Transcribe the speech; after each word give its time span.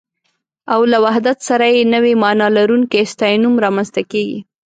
او 0.73 0.81
له 0.91 0.97
وحدت 1.05 1.37
سره 1.49 1.65
يې 1.73 1.83
نوې 1.93 2.13
مانا 2.21 2.47
لرونکی 2.57 3.03
ستاينوم 3.13 3.55
رامنځته 3.65 4.01
کېږي 4.11 4.39